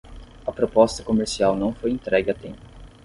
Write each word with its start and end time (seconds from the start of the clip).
A 0.47 0.51
proposta 0.51 1.03
comercial 1.03 1.55
não 1.55 1.75
foi 1.75 1.91
entregue 1.91 2.31
a 2.31 2.33
tempo 2.33 2.59